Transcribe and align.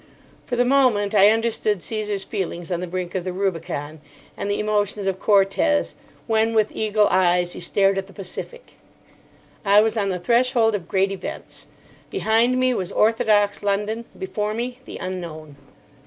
For 0.47 0.55
the 0.55 0.65
moment 0.65 1.13
I 1.13 1.29
understood 1.29 1.83
Caesar's 1.83 2.23
feelings 2.23 2.71
on 2.71 2.79
the 2.79 2.87
brink 2.87 3.13
of 3.13 3.23
the 3.23 3.31
Rubicon, 3.31 4.01
and 4.35 4.49
the 4.49 4.59
emotions 4.59 5.05
of 5.05 5.19
Cortes 5.19 5.93
"when 6.25 6.55
with 6.55 6.71
eagle 6.71 7.07
eyes 7.11 7.53
he 7.53 7.59
stared 7.59 7.99
at 7.99 8.07
the 8.07 8.11
Pacific." 8.13 8.71
I 9.63 9.79
was 9.81 9.97
on 9.97 10.09
the 10.09 10.17
threshold 10.17 10.73
of 10.73 10.87
great 10.87 11.11
events. 11.11 11.67
Behind 12.09 12.59
me 12.59 12.73
was 12.73 12.91
orthodox 12.91 13.61
London; 13.61 14.05
before 14.17 14.55
me 14.55 14.79
the 14.85 14.97
unknown. 14.97 15.55